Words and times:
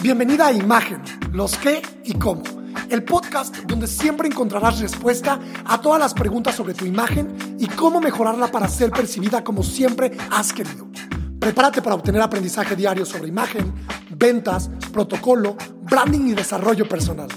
Bienvenida 0.00 0.46
a 0.46 0.52
Imagen, 0.52 1.02
los 1.32 1.58
qué 1.58 1.82
y 2.04 2.14
cómo. 2.14 2.44
El 2.88 3.02
podcast 3.02 3.56
donde 3.64 3.88
siempre 3.88 4.28
encontrarás 4.28 4.78
respuesta 4.78 5.40
a 5.64 5.80
todas 5.80 5.98
las 5.98 6.14
preguntas 6.14 6.54
sobre 6.54 6.72
tu 6.72 6.84
imagen 6.84 7.56
y 7.58 7.66
cómo 7.66 8.00
mejorarla 8.00 8.46
para 8.46 8.68
ser 8.68 8.92
percibida 8.92 9.42
como 9.42 9.64
siempre 9.64 10.16
has 10.30 10.52
querido. 10.52 10.86
Prepárate 11.40 11.82
para 11.82 11.96
obtener 11.96 12.22
aprendizaje 12.22 12.76
diario 12.76 13.04
sobre 13.04 13.26
imagen, 13.26 13.74
ventas, 14.10 14.70
protocolo, 14.92 15.56
branding 15.82 16.28
y 16.28 16.34
desarrollo 16.34 16.88
personal. 16.88 17.28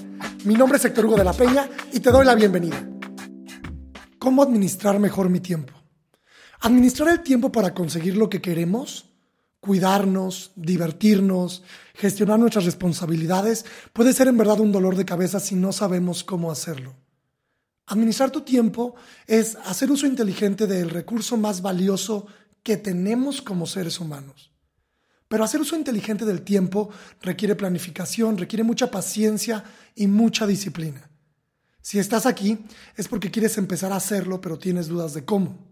Mi 0.45 0.53
nombre 0.53 0.77
es 0.77 0.85
Héctor 0.85 1.07
Hugo 1.07 1.17
de 1.17 1.23
la 1.23 1.33
Peña 1.33 1.67
y 1.91 1.99
te 1.99 2.11
doy 2.11 2.25
la 2.25 2.35
bienvenida. 2.35 2.87
¿Cómo 4.19 4.43
administrar 4.43 4.99
mejor 4.99 5.29
mi 5.29 5.39
tiempo? 5.39 5.73
Administrar 6.59 7.09
el 7.09 7.23
tiempo 7.23 7.51
para 7.51 7.73
conseguir 7.73 8.17
lo 8.17 8.29
que 8.29 8.39
queremos 8.39 9.10
cuidarnos, 9.61 10.51
divertirnos, 10.55 11.63
gestionar 11.93 12.39
nuestras 12.39 12.65
responsabilidades, 12.65 13.65
puede 13.93 14.11
ser 14.11 14.27
en 14.27 14.37
verdad 14.37 14.59
un 14.59 14.71
dolor 14.71 14.95
de 14.95 15.05
cabeza 15.05 15.39
si 15.39 15.55
no 15.55 15.71
sabemos 15.71 16.23
cómo 16.23 16.51
hacerlo. 16.51 16.95
Administrar 17.85 18.31
tu 18.31 18.41
tiempo 18.41 18.95
es 19.27 19.57
hacer 19.65 19.91
uso 19.91 20.07
inteligente 20.07 20.65
del 20.67 20.89
recurso 20.89 21.37
más 21.37 21.61
valioso 21.61 22.27
que 22.63 22.77
tenemos 22.77 23.41
como 23.41 23.67
seres 23.67 23.99
humanos. 23.99 24.51
Pero 25.27 25.43
hacer 25.43 25.61
uso 25.61 25.75
inteligente 25.75 26.25
del 26.25 26.41
tiempo 26.41 26.89
requiere 27.21 27.55
planificación, 27.55 28.37
requiere 28.37 28.63
mucha 28.63 28.91
paciencia 28.91 29.63
y 29.95 30.07
mucha 30.07 30.47
disciplina. 30.47 31.09
Si 31.81 31.99
estás 31.99 32.25
aquí 32.25 32.59
es 32.95 33.07
porque 33.07 33.31
quieres 33.31 33.57
empezar 33.57 33.91
a 33.93 33.97
hacerlo, 33.97 34.41
pero 34.41 34.59
tienes 34.59 34.87
dudas 34.87 35.13
de 35.13 35.23
cómo. 35.23 35.70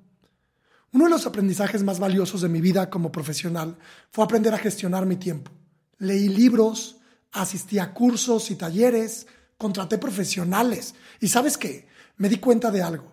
Uno 0.91 1.05
de 1.05 1.11
los 1.11 1.25
aprendizajes 1.27 1.83
más 1.83 1.99
valiosos 1.99 2.41
de 2.41 2.49
mi 2.49 2.61
vida 2.61 2.89
como 2.89 3.11
profesional 3.11 3.77
fue 4.09 4.23
aprender 4.23 4.53
a 4.53 4.57
gestionar 4.57 5.05
mi 5.05 5.17
tiempo. 5.17 5.51
Leí 5.99 6.29
libros, 6.29 6.97
asistí 7.31 7.77
a 7.77 7.93
cursos 7.93 8.49
y 8.49 8.55
talleres, 8.55 9.27
contraté 9.57 9.97
profesionales. 9.97 10.95
Y 11.19 11.27
sabes 11.27 11.57
qué? 11.57 11.87
Me 12.17 12.29
di 12.29 12.37
cuenta 12.37 12.71
de 12.71 12.81
algo. 12.81 13.11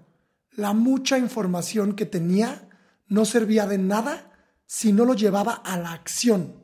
La 0.52 0.72
mucha 0.72 1.18
información 1.18 1.94
que 1.94 2.06
tenía 2.06 2.68
no 3.08 3.24
servía 3.26 3.66
de 3.66 3.76
nada 3.76 4.32
si 4.64 4.92
no 4.92 5.04
lo 5.04 5.14
llevaba 5.14 5.52
a 5.52 5.76
la 5.76 5.92
acción. 5.92 6.54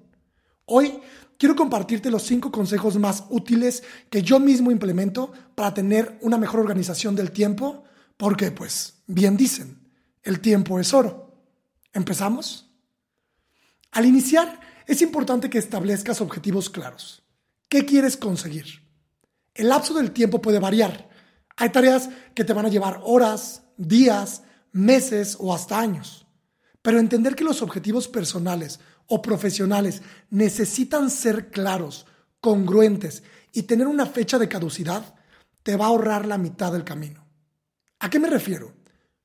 Hoy 0.64 0.98
quiero 1.36 1.54
compartirte 1.54 2.10
los 2.10 2.22
cinco 2.22 2.50
consejos 2.50 2.96
más 2.98 3.24
útiles 3.28 3.82
que 4.08 4.22
yo 4.22 4.40
mismo 4.40 4.70
implemento 4.70 5.30
para 5.54 5.74
tener 5.74 6.18
una 6.22 6.38
mejor 6.38 6.60
organización 6.60 7.14
del 7.14 7.32
tiempo, 7.32 7.84
porque 8.16 8.50
pues 8.50 9.02
bien 9.06 9.36
dicen, 9.36 9.81
el 10.22 10.40
tiempo 10.40 10.78
es 10.78 10.94
oro. 10.94 11.34
¿Empezamos? 11.92 12.70
Al 13.90 14.06
iniciar, 14.06 14.60
es 14.86 15.02
importante 15.02 15.50
que 15.50 15.58
establezcas 15.58 16.20
objetivos 16.20 16.70
claros. 16.70 17.22
¿Qué 17.68 17.84
quieres 17.84 18.16
conseguir? 18.16 18.82
El 19.54 19.68
lapso 19.68 19.94
del 19.94 20.12
tiempo 20.12 20.40
puede 20.40 20.58
variar. 20.58 21.08
Hay 21.56 21.70
tareas 21.70 22.08
que 22.34 22.44
te 22.44 22.52
van 22.52 22.66
a 22.66 22.70
llevar 22.70 23.00
horas, 23.02 23.64
días, 23.76 24.42
meses 24.72 25.36
o 25.38 25.54
hasta 25.54 25.78
años. 25.78 26.26
Pero 26.80 26.98
entender 26.98 27.34
que 27.34 27.44
los 27.44 27.62
objetivos 27.62 28.08
personales 28.08 28.80
o 29.06 29.20
profesionales 29.20 30.02
necesitan 30.30 31.10
ser 31.10 31.50
claros, 31.50 32.06
congruentes 32.40 33.22
y 33.52 33.64
tener 33.64 33.86
una 33.86 34.06
fecha 34.06 34.38
de 34.38 34.48
caducidad 34.48 35.14
te 35.62 35.76
va 35.76 35.84
a 35.84 35.88
ahorrar 35.88 36.26
la 36.26 36.38
mitad 36.38 36.72
del 36.72 36.84
camino. 36.84 37.26
¿A 38.00 38.10
qué 38.10 38.18
me 38.18 38.28
refiero? 38.28 38.81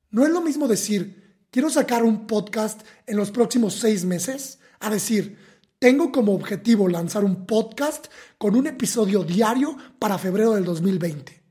No 0.09 0.25
es 0.25 0.31
lo 0.31 0.41
mismo 0.41 0.67
decir, 0.67 1.45
quiero 1.51 1.69
sacar 1.69 2.03
un 2.03 2.27
podcast 2.27 2.81
en 3.05 3.17
los 3.17 3.31
próximos 3.31 3.75
seis 3.75 4.05
meses, 4.05 4.59
a 4.79 4.89
decir, 4.89 5.37
tengo 5.79 6.11
como 6.11 6.33
objetivo 6.33 6.87
lanzar 6.87 7.23
un 7.23 7.45
podcast 7.45 8.07
con 8.37 8.55
un 8.55 8.67
episodio 8.67 9.23
diario 9.23 9.77
para 9.99 10.17
febrero 10.17 10.53
del 10.53 10.63
2020. 10.63 11.43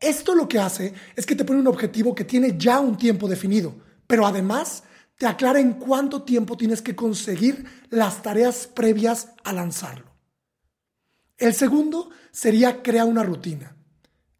Esto 0.00 0.34
lo 0.34 0.48
que 0.48 0.58
hace 0.58 0.94
es 1.14 1.26
que 1.26 1.36
te 1.36 1.44
pone 1.44 1.60
un 1.60 1.68
objetivo 1.68 2.14
que 2.14 2.24
tiene 2.24 2.56
ya 2.58 2.80
un 2.80 2.96
tiempo 2.96 3.28
definido, 3.28 3.76
pero 4.06 4.26
además 4.26 4.82
te 5.16 5.26
aclara 5.26 5.60
en 5.60 5.74
cuánto 5.74 6.22
tiempo 6.22 6.56
tienes 6.56 6.82
que 6.82 6.96
conseguir 6.96 7.64
las 7.90 8.22
tareas 8.22 8.66
previas 8.66 9.28
a 9.44 9.52
lanzarlo. 9.52 10.06
El 11.38 11.54
segundo 11.54 12.10
sería 12.32 12.82
crear 12.82 13.06
una 13.06 13.22
rutina. 13.22 13.76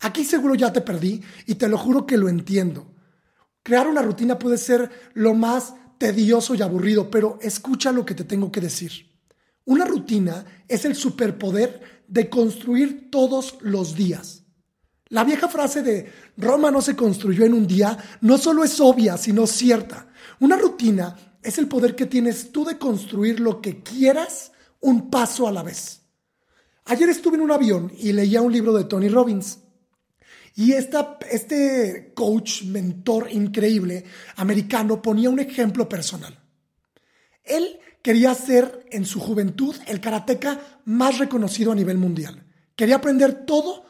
Aquí 0.00 0.24
seguro 0.24 0.56
ya 0.56 0.72
te 0.72 0.80
perdí 0.80 1.22
y 1.46 1.54
te 1.54 1.68
lo 1.68 1.78
juro 1.78 2.06
que 2.06 2.16
lo 2.16 2.28
entiendo. 2.28 2.91
Crear 3.62 3.86
una 3.86 4.02
rutina 4.02 4.38
puede 4.38 4.58
ser 4.58 4.90
lo 5.14 5.34
más 5.34 5.74
tedioso 5.98 6.54
y 6.54 6.62
aburrido, 6.62 7.10
pero 7.10 7.38
escucha 7.40 7.92
lo 7.92 8.04
que 8.04 8.14
te 8.14 8.24
tengo 8.24 8.50
que 8.50 8.60
decir. 8.60 9.12
Una 9.64 9.84
rutina 9.84 10.44
es 10.66 10.84
el 10.84 10.96
superpoder 10.96 12.02
de 12.08 12.28
construir 12.28 13.10
todos 13.10 13.56
los 13.60 13.94
días. 13.94 14.42
La 15.08 15.24
vieja 15.24 15.48
frase 15.48 15.82
de 15.82 16.10
Roma 16.36 16.70
no 16.70 16.80
se 16.80 16.96
construyó 16.96 17.44
en 17.44 17.54
un 17.54 17.66
día 17.66 17.96
no 18.22 18.38
solo 18.38 18.64
es 18.64 18.80
obvia, 18.80 19.16
sino 19.16 19.46
cierta. 19.46 20.08
Una 20.40 20.56
rutina 20.56 21.16
es 21.42 21.58
el 21.58 21.68
poder 21.68 21.94
que 21.94 22.06
tienes 22.06 22.50
tú 22.50 22.64
de 22.64 22.78
construir 22.78 23.38
lo 23.38 23.60
que 23.60 23.82
quieras 23.82 24.52
un 24.80 25.10
paso 25.10 25.46
a 25.46 25.52
la 25.52 25.62
vez. 25.62 26.02
Ayer 26.84 27.08
estuve 27.08 27.36
en 27.36 27.42
un 27.42 27.52
avión 27.52 27.92
y 27.96 28.12
leía 28.12 28.42
un 28.42 28.52
libro 28.52 28.72
de 28.72 28.84
Tony 28.84 29.08
Robbins. 29.08 29.60
Y 30.54 30.72
este 30.72 32.12
coach, 32.14 32.64
mentor 32.64 33.30
increíble 33.32 34.04
americano 34.36 35.00
ponía 35.00 35.30
un 35.30 35.40
ejemplo 35.40 35.88
personal. 35.88 36.38
Él 37.42 37.80
quería 38.02 38.34
ser 38.34 38.86
en 38.90 39.06
su 39.06 39.20
juventud 39.20 39.74
el 39.86 40.00
karateca 40.00 40.80
más 40.84 41.18
reconocido 41.18 41.72
a 41.72 41.74
nivel 41.74 41.96
mundial. 41.96 42.44
Quería 42.76 42.96
aprender 42.96 43.46
todo, 43.46 43.84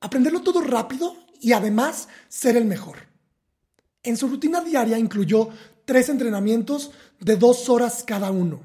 aprenderlo 0.00 0.42
todo 0.42 0.60
rápido 0.62 1.14
y 1.40 1.52
además 1.52 2.08
ser 2.28 2.56
el 2.56 2.64
mejor. 2.64 2.96
En 4.02 4.16
su 4.16 4.28
rutina 4.28 4.60
diaria 4.60 4.98
incluyó 4.98 5.50
tres 5.84 6.08
entrenamientos 6.08 6.90
de 7.20 7.36
dos 7.36 7.68
horas 7.68 8.04
cada 8.06 8.30
uno 8.30 8.62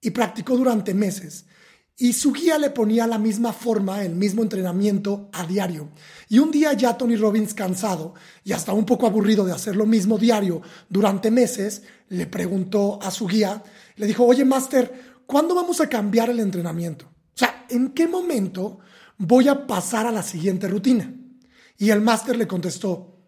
y 0.00 0.10
practicó 0.10 0.56
durante 0.56 0.94
meses 0.94 1.46
y 1.96 2.14
su 2.14 2.32
guía 2.32 2.58
le 2.58 2.70
ponía 2.70 3.06
la 3.06 3.18
misma 3.18 3.52
forma, 3.52 4.02
el 4.02 4.14
mismo 4.14 4.42
entrenamiento 4.42 5.28
a 5.32 5.46
diario. 5.46 5.90
Y 6.28 6.38
un 6.38 6.50
día 6.50 6.72
ya 6.72 6.96
Tony 6.96 7.16
Robbins, 7.16 7.54
cansado 7.54 8.14
y 8.44 8.52
hasta 8.52 8.72
un 8.72 8.86
poco 8.86 9.06
aburrido 9.06 9.44
de 9.44 9.52
hacer 9.52 9.76
lo 9.76 9.86
mismo 9.86 10.18
diario 10.18 10.62
durante 10.88 11.30
meses, 11.30 11.82
le 12.08 12.26
preguntó 12.26 12.98
a 13.02 13.10
su 13.10 13.26
guía, 13.26 13.62
le 13.96 14.06
dijo, 14.06 14.24
oye, 14.24 14.44
Master, 14.44 15.20
¿cuándo 15.26 15.54
vamos 15.54 15.80
a 15.80 15.88
cambiar 15.88 16.30
el 16.30 16.40
entrenamiento? 16.40 17.06
O 17.06 17.38
sea, 17.38 17.66
¿en 17.68 17.90
qué 17.90 18.08
momento 18.08 18.78
voy 19.18 19.48
a 19.48 19.66
pasar 19.66 20.06
a 20.06 20.12
la 20.12 20.22
siguiente 20.22 20.68
rutina? 20.68 21.14
Y 21.78 21.90
el 21.90 22.00
Master 22.00 22.36
le 22.36 22.46
contestó, 22.46 23.18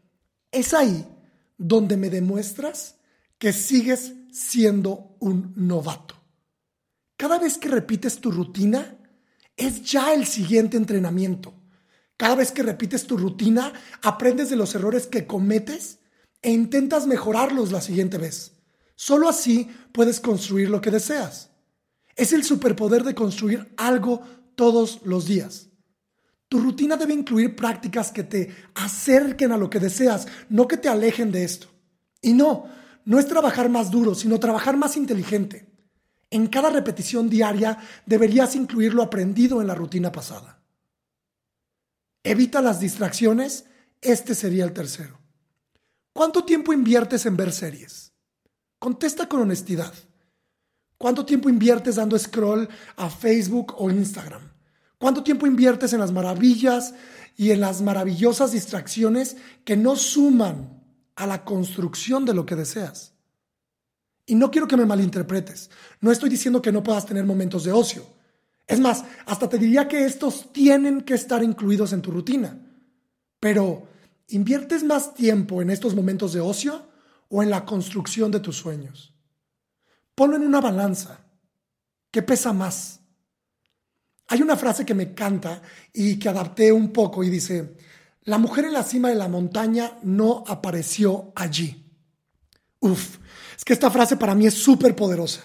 es 0.50 0.72
ahí 0.74 1.06
donde 1.58 1.96
me 1.96 2.10
demuestras 2.10 2.96
que 3.38 3.52
sigues 3.52 4.14
siendo 4.32 5.16
un 5.20 5.52
novato. 5.56 6.23
Cada 7.24 7.38
vez 7.38 7.56
que 7.56 7.70
repites 7.70 8.18
tu 8.18 8.30
rutina, 8.30 8.98
es 9.56 9.82
ya 9.82 10.12
el 10.12 10.26
siguiente 10.26 10.76
entrenamiento. 10.76 11.54
Cada 12.18 12.34
vez 12.34 12.52
que 12.52 12.62
repites 12.62 13.06
tu 13.06 13.16
rutina, 13.16 13.72
aprendes 14.02 14.50
de 14.50 14.56
los 14.56 14.74
errores 14.74 15.06
que 15.06 15.26
cometes 15.26 16.00
e 16.42 16.52
intentas 16.52 17.06
mejorarlos 17.06 17.72
la 17.72 17.80
siguiente 17.80 18.18
vez. 18.18 18.52
Solo 18.94 19.26
así 19.26 19.70
puedes 19.92 20.20
construir 20.20 20.68
lo 20.68 20.82
que 20.82 20.90
deseas. 20.90 21.48
Es 22.14 22.34
el 22.34 22.44
superpoder 22.44 23.04
de 23.04 23.14
construir 23.14 23.72
algo 23.78 24.20
todos 24.54 25.00
los 25.04 25.24
días. 25.24 25.70
Tu 26.50 26.60
rutina 26.60 26.98
debe 26.98 27.14
incluir 27.14 27.56
prácticas 27.56 28.12
que 28.12 28.24
te 28.24 28.54
acerquen 28.74 29.50
a 29.50 29.56
lo 29.56 29.70
que 29.70 29.80
deseas, 29.80 30.26
no 30.50 30.68
que 30.68 30.76
te 30.76 30.90
alejen 30.90 31.32
de 31.32 31.44
esto. 31.44 31.68
Y 32.20 32.34
no, 32.34 32.66
no 33.06 33.18
es 33.18 33.26
trabajar 33.26 33.70
más 33.70 33.90
duro, 33.90 34.14
sino 34.14 34.38
trabajar 34.38 34.76
más 34.76 34.98
inteligente. 34.98 35.73
En 36.30 36.46
cada 36.48 36.70
repetición 36.70 37.28
diaria 37.28 37.78
deberías 38.06 38.56
incluir 38.56 38.94
lo 38.94 39.02
aprendido 39.02 39.60
en 39.60 39.66
la 39.66 39.74
rutina 39.74 40.10
pasada. 40.10 40.62
Evita 42.22 42.62
las 42.62 42.80
distracciones, 42.80 43.66
este 44.00 44.34
sería 44.34 44.64
el 44.64 44.72
tercero. 44.72 45.18
¿Cuánto 46.12 46.44
tiempo 46.44 46.72
inviertes 46.72 47.26
en 47.26 47.36
ver 47.36 47.52
series? 47.52 48.12
Contesta 48.78 49.28
con 49.28 49.40
honestidad. 49.40 49.92
¿Cuánto 50.96 51.24
tiempo 51.24 51.48
inviertes 51.48 51.96
dando 51.96 52.18
scroll 52.18 52.68
a 52.96 53.10
Facebook 53.10 53.74
o 53.78 53.90
Instagram? 53.90 54.52
¿Cuánto 54.98 55.22
tiempo 55.22 55.46
inviertes 55.46 55.92
en 55.92 56.00
las 56.00 56.12
maravillas 56.12 56.94
y 57.36 57.50
en 57.50 57.60
las 57.60 57.82
maravillosas 57.82 58.52
distracciones 58.52 59.36
que 59.64 59.76
no 59.76 59.96
suman 59.96 60.82
a 61.16 61.26
la 61.26 61.44
construcción 61.44 62.24
de 62.24 62.34
lo 62.34 62.46
que 62.46 62.56
deseas? 62.56 63.13
Y 64.26 64.34
no 64.34 64.50
quiero 64.50 64.66
que 64.66 64.76
me 64.76 64.86
malinterpretes. 64.86 65.70
No 66.00 66.10
estoy 66.10 66.30
diciendo 66.30 66.62
que 66.62 66.72
no 66.72 66.82
puedas 66.82 67.06
tener 67.06 67.24
momentos 67.24 67.64
de 67.64 67.72
ocio. 67.72 68.06
Es 68.66 68.80
más, 68.80 69.04
hasta 69.26 69.48
te 69.48 69.58
diría 69.58 69.88
que 69.88 70.04
estos 70.04 70.52
tienen 70.52 71.02
que 71.02 71.14
estar 71.14 71.42
incluidos 71.42 71.92
en 71.92 72.00
tu 72.00 72.10
rutina. 72.10 72.58
Pero, 73.38 73.86
¿inviertes 74.28 74.82
más 74.82 75.14
tiempo 75.14 75.60
en 75.60 75.70
estos 75.70 75.94
momentos 75.94 76.32
de 76.32 76.40
ocio 76.40 76.88
o 77.28 77.42
en 77.42 77.50
la 77.50 77.66
construcción 77.66 78.30
de 78.30 78.40
tus 78.40 78.56
sueños? 78.56 79.14
Ponlo 80.14 80.36
en 80.36 80.46
una 80.46 80.60
balanza. 80.60 81.20
¿Qué 82.10 82.22
pesa 82.22 82.52
más? 82.52 83.00
Hay 84.28 84.40
una 84.40 84.56
frase 84.56 84.86
que 84.86 84.94
me 84.94 85.02
encanta 85.02 85.60
y 85.92 86.18
que 86.18 86.28
adapté 86.30 86.72
un 86.72 86.92
poco 86.92 87.22
y 87.22 87.28
dice, 87.28 87.76
la 88.22 88.38
mujer 88.38 88.64
en 88.64 88.72
la 88.72 88.82
cima 88.82 89.10
de 89.10 89.16
la 89.16 89.28
montaña 89.28 89.98
no 90.02 90.44
apareció 90.46 91.32
allí. 91.36 91.84
Uf, 92.80 93.18
es 93.56 93.64
que 93.64 93.72
esta 93.72 93.90
frase 93.90 94.16
para 94.16 94.34
mí 94.34 94.46
es 94.46 94.54
súper 94.54 94.94
poderosa. 94.96 95.42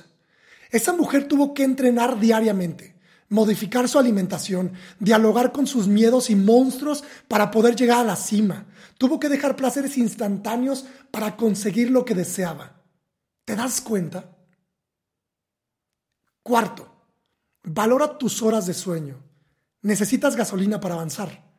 Esa 0.72 0.94
mujer 0.94 1.28
tuvo 1.28 1.54
que 1.54 1.64
entrenar 1.64 2.20
diariamente, 2.20 2.96
modificar 3.30 3.88
su 3.90 3.98
alimentación, 3.98 4.74
dialogar 5.00 5.52
con 5.52 5.68
sus 5.68 5.88
miedos 5.88 6.30
y 6.30 6.36
monstruos 6.36 7.04
para 7.28 7.52
poder 7.52 7.76
llegar 7.76 8.00
a 8.00 8.04
la 8.04 8.16
cima. 8.16 8.66
Tuvo 8.98 9.20
que 9.20 9.30
dejar 9.30 9.56
placeres 9.56 9.98
instantáneos 9.98 10.86
para 11.12 11.36
conseguir 11.38 11.90
lo 11.90 12.06
que 12.06 12.16
deseaba. 12.16 12.84
¿Te 13.46 13.56
das 13.56 13.82
cuenta? 13.82 14.38
Cuarto, 16.44 16.88
valora 17.64 18.18
tus 18.18 18.42
horas 18.42 18.66
de 18.66 18.74
sueño. 18.74 19.24
Necesitas 19.82 20.36
gasolina 20.36 20.80
para 20.80 20.96
avanzar. 20.96 21.50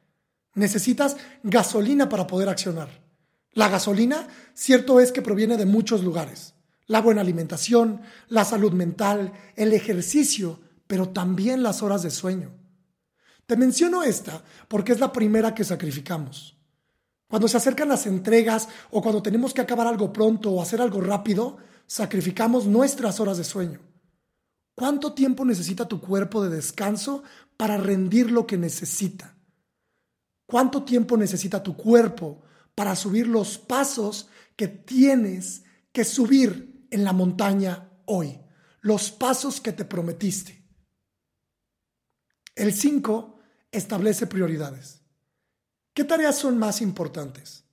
Necesitas 0.55 1.17
gasolina 1.43 2.08
para 2.08 2.26
poder 2.26 2.49
accionar. 2.49 3.10
La 3.52 3.69
gasolina, 3.69 4.29
cierto 4.55 5.00
es 5.00 5.12
que 5.12 5.23
proviene 5.23 5.56
de 5.56 5.67
muchos 5.67 6.05
lugares. 6.05 6.55
La 6.87 7.00
buena 7.00 7.20
alimentación, 7.20 8.00
la 8.29 8.44
salud 8.44 8.73
mental, 8.73 9.32
el 9.56 9.73
ejercicio, 9.73 10.61
pero 10.87 11.11
también 11.11 11.62
las 11.62 11.82
horas 11.82 12.02
de 12.02 12.11
sueño. 12.11 12.52
Te 13.47 13.56
menciono 13.56 14.02
esta 14.02 14.43
porque 14.69 14.93
es 14.93 15.00
la 15.00 15.12
primera 15.12 15.55
que 15.55 15.64
sacrificamos. 15.64 16.56
Cuando 17.29 17.49
se 17.49 17.56
acercan 17.56 17.88
las 17.88 18.06
entregas 18.06 18.69
o 18.91 19.02
cuando 19.02 19.23
tenemos 19.23 19.55
que 19.55 19.61
acabar 19.61 19.87
algo 19.87 20.12
pronto 20.12 20.50
o 20.50 20.62
hacer 20.62 20.81
algo 20.81 21.00
rápido, 21.00 21.58
sacrificamos 21.87 22.67
nuestras 22.67 23.20
horas 23.20 23.38
de 23.38 23.44
sueño. 23.44 23.81
¿Cuánto 24.75 25.12
tiempo 25.12 25.44
necesita 25.44 25.87
tu 25.87 26.00
cuerpo 26.00 26.43
de 26.43 26.50
descanso 26.50 27.23
para 27.56 27.76
rendir 27.76 28.31
lo 28.31 28.46
que 28.46 28.56
necesita? 28.56 29.37
¿Cuánto 30.46 30.82
tiempo 30.82 31.17
necesita 31.17 31.62
tu 31.62 31.76
cuerpo 31.76 32.43
para 32.81 32.97
subir 32.97 33.27
los 33.27 33.59
pasos 33.59 34.31
que 34.56 34.67
tienes 34.67 35.65
que 35.93 36.03
subir 36.03 36.87
en 36.91 37.05
la 37.05 37.12
montaña 37.12 37.91
hoy? 38.06 38.41
Los 38.81 39.11
pasos 39.11 39.61
que 39.61 39.73
te 39.73 39.85
prometiste. 39.85 40.65
El 42.55 42.73
5 42.73 43.38
establece 43.71 44.27
prioridades. 44.27 45.03
¿Qué 45.93 46.05
tareas 46.05 46.38
son 46.38 46.56
más 46.56 46.81
importantes? 46.81 47.65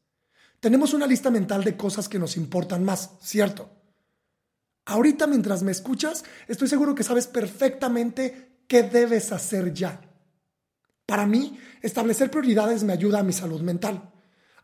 Tenemos 0.60 0.94
una 0.94 1.08
lista 1.08 1.32
mental 1.32 1.64
de 1.64 1.78
cosas 1.78 2.10
que 2.10 2.20
nos 2.20 2.36
importan 2.36 2.84
más, 2.84 3.12
¿cierto? 3.22 3.70
Ahorita 4.84 5.26
mientras 5.26 5.64
me 5.64 5.72
escuchas, 5.72 6.26
estoy 6.50 6.68
seguro 6.68 6.96
que 6.96 7.04
sabes 7.04 7.28
perfectamente 7.28 8.60
qué 8.68 8.84
debes 8.84 9.32
hacer 9.32 9.74
ya. 9.74 10.02
Para 11.06 11.26
mí, 11.26 11.58
establecer 11.82 12.30
prioridades 12.30 12.84
me 12.84 12.92
ayuda 12.92 13.20
a 13.20 13.24
mi 13.24 13.32
salud 13.32 13.62
mental. 13.62 14.12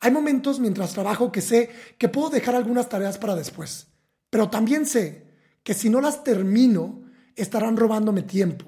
Hay 0.04 0.12
momentos 0.12 0.60
mientras 0.60 0.92
trabajo 0.92 1.32
que 1.32 1.40
sé 1.40 1.70
que 1.98 2.10
puedo 2.10 2.30
dejar 2.30 2.56
algunas 2.56 2.90
tareas 2.90 3.18
para 3.18 3.36
después, 3.36 3.88
pero 4.30 4.50
también 4.50 4.86
sé 4.86 5.28
que 5.64 5.74
si 5.74 5.90
no 5.90 6.02
las 6.02 6.26
termino, 6.26 7.04
estarán 7.38 7.78
robándome 7.78 8.22
tiempo, 8.24 8.66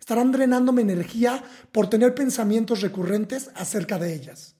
estarán 0.00 0.32
drenándome 0.32 0.82
energía 0.82 1.44
por 1.70 1.88
tener 1.88 2.12
pensamientos 2.14 2.80
recurrentes 2.80 3.50
acerca 3.54 4.00
de 4.00 4.14
ellas. 4.14 4.56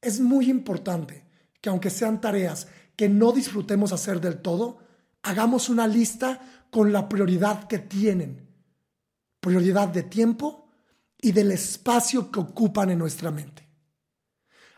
Es 0.00 0.18
muy 0.18 0.50
importante 0.50 1.24
que 1.60 1.70
aunque 1.70 1.90
sean 1.90 2.20
tareas 2.20 2.66
que 2.96 3.08
no 3.08 3.30
disfrutemos 3.30 3.92
hacer 3.92 4.20
del 4.20 4.42
todo, 4.42 4.78
hagamos 5.22 5.68
una 5.68 5.86
lista 5.86 6.40
con 6.70 6.92
la 6.92 7.08
prioridad 7.08 7.68
que 7.68 7.78
tienen. 7.78 8.48
Prioridad 9.40 9.86
de 9.86 10.02
tiempo, 10.02 10.64
y 11.24 11.32
del 11.32 11.52
espacio 11.52 12.30
que 12.30 12.38
ocupan 12.38 12.90
en 12.90 12.98
nuestra 12.98 13.30
mente. 13.30 13.63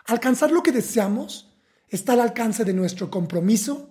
Alcanzar 0.06 0.52
lo 0.52 0.62
que 0.62 0.70
deseamos 0.70 1.52
está 1.88 2.12
al 2.12 2.20
alcance 2.20 2.64
de 2.64 2.72
nuestro 2.72 3.10
compromiso, 3.10 3.90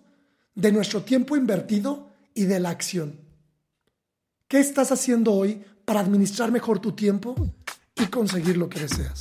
de 0.53 0.71
nuestro 0.71 1.03
tiempo 1.03 1.35
invertido 1.35 2.09
y 2.33 2.45
de 2.45 2.59
la 2.59 2.69
acción. 2.69 3.19
¿Qué 4.47 4.59
estás 4.59 4.91
haciendo 4.91 5.33
hoy 5.33 5.63
para 5.83 5.99
administrar 5.99 6.51
mejor 6.51 6.79
tu 6.79 6.93
tiempo 6.93 7.35
y 7.95 8.05
conseguir 8.07 8.55
lo 8.55 8.69
que 8.69 8.79
deseas? 8.79 9.19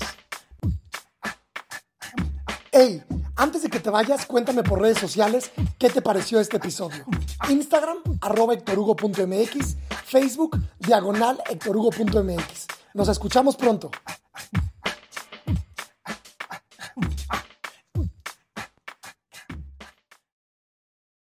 Hey, 2.70 3.02
antes 3.36 3.62
de 3.62 3.70
que 3.70 3.80
te 3.80 3.90
vayas, 3.90 4.26
cuéntame 4.26 4.62
por 4.62 4.80
redes 4.80 4.98
sociales 4.98 5.50
qué 5.78 5.90
te 5.90 6.02
pareció 6.02 6.38
este 6.38 6.58
episodio. 6.58 7.04
Instagram, 7.48 7.98
arroba 8.20 8.54
hectorhugo.mx, 8.54 9.76
Facebook, 10.04 10.60
diagonal 10.78 11.40
hectorhugo.mx. 11.50 12.66
Nos 12.94 13.08
escuchamos 13.08 13.56
pronto. 13.56 13.90